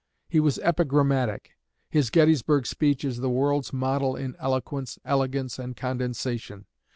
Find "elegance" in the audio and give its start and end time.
5.05-5.59